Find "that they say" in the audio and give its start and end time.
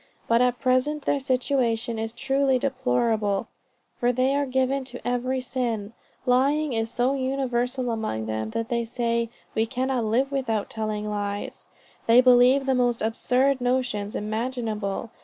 8.49-9.29